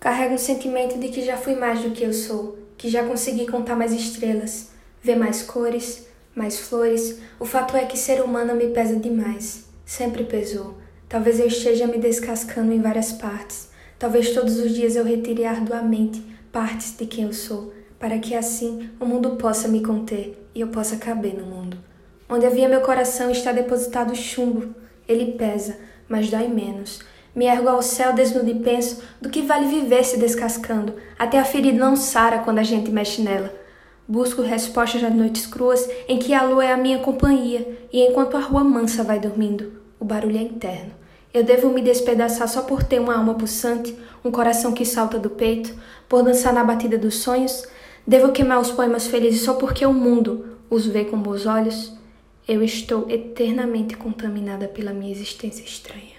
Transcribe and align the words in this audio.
Carrego 0.00 0.34
um 0.34 0.38
sentimento 0.38 0.98
de 0.98 1.08
que 1.08 1.24
já 1.24 1.36
fui 1.36 1.54
mais 1.56 1.82
do 1.82 1.90
que 1.90 2.04
eu 2.04 2.12
sou, 2.12 2.56
que 2.76 2.88
já 2.88 3.04
consegui 3.04 3.46
contar 3.46 3.74
mais 3.74 3.92
estrelas, 3.92 4.70
ver 5.02 5.16
mais 5.16 5.42
cores, 5.42 6.06
mais 6.34 6.60
flores. 6.60 7.18
O 7.40 7.44
fato 7.44 7.76
é 7.76 7.84
que 7.84 7.98
ser 7.98 8.22
humano 8.22 8.54
me 8.54 8.68
pesa 8.68 8.94
demais. 8.94 9.64
Sempre 9.84 10.22
pesou. 10.22 10.78
Talvez 11.08 11.40
eu 11.40 11.46
esteja 11.46 11.86
me 11.86 11.98
descascando 11.98 12.72
em 12.72 12.80
várias 12.80 13.12
partes. 13.12 13.70
Talvez 13.98 14.30
todos 14.32 14.58
os 14.58 14.72
dias 14.72 14.94
eu 14.94 15.04
retire 15.04 15.44
arduamente 15.44 16.22
partes 16.52 16.96
de 16.96 17.04
quem 17.04 17.24
eu 17.24 17.32
sou, 17.32 17.72
para 17.98 18.18
que 18.18 18.34
assim 18.34 18.90
o 19.00 19.04
mundo 19.04 19.36
possa 19.36 19.66
me 19.66 19.82
conter 19.82 20.48
e 20.54 20.60
eu 20.60 20.68
possa 20.68 20.96
caber 20.96 21.34
no 21.34 21.44
mundo. 21.44 21.76
Onde 22.28 22.46
havia 22.46 22.68
meu 22.68 22.82
coração 22.82 23.30
está 23.30 23.50
depositado 23.50 24.14
chumbo. 24.14 24.74
Ele 25.08 25.32
pesa, 25.32 25.78
mas 26.08 26.30
dói 26.30 26.46
menos. 26.46 27.00
Me 27.34 27.46
ergo 27.46 27.68
ao 27.68 27.82
céu 27.82 28.12
desnudo 28.12 28.50
e 28.50 28.54
penso 28.54 29.02
do 29.20 29.28
que 29.28 29.42
vale 29.42 29.66
viver 29.66 30.04
se 30.04 30.18
descascando, 30.18 30.94
até 31.18 31.38
a 31.38 31.44
ferida 31.44 31.78
não 31.78 31.94
sara 31.94 32.38
quando 32.38 32.58
a 32.58 32.62
gente 32.62 32.90
mexe 32.90 33.22
nela. 33.22 33.54
Busco 34.06 34.40
respostas 34.40 35.04
às 35.04 35.14
noites 35.14 35.46
cruas 35.46 35.88
em 36.08 36.18
que 36.18 36.32
a 36.32 36.42
lua 36.42 36.64
é 36.64 36.72
a 36.72 36.76
minha 36.78 36.98
companhia 36.98 37.78
e 37.92 38.00
enquanto 38.00 38.36
a 38.36 38.40
rua 38.40 38.64
mansa 38.64 39.04
vai 39.04 39.20
dormindo, 39.20 39.72
o 40.00 40.04
barulho 40.04 40.38
é 40.38 40.42
interno. 40.42 40.92
Eu 41.32 41.44
devo 41.44 41.68
me 41.68 41.82
despedaçar 41.82 42.48
só 42.48 42.62
por 42.62 42.82
ter 42.82 42.98
uma 42.98 43.14
alma 43.14 43.34
pulsante, 43.34 43.94
um 44.24 44.30
coração 44.30 44.72
que 44.72 44.84
salta 44.84 45.18
do 45.18 45.28
peito, 45.28 45.74
por 46.08 46.22
dançar 46.22 46.54
na 46.54 46.64
batida 46.64 46.96
dos 46.96 47.16
sonhos? 47.16 47.66
Devo 48.06 48.32
queimar 48.32 48.58
os 48.58 48.70
poemas 48.70 49.06
felizes 49.06 49.42
só 49.42 49.54
porque 49.54 49.84
o 49.84 49.92
mundo 49.92 50.56
os 50.70 50.86
vê 50.86 51.04
com 51.04 51.18
bons 51.20 51.44
olhos? 51.44 51.92
Eu 52.48 52.62
estou 52.62 53.10
eternamente 53.10 53.94
contaminada 53.94 54.66
pela 54.66 54.94
minha 54.94 55.12
existência 55.12 55.62
estranha. 55.62 56.17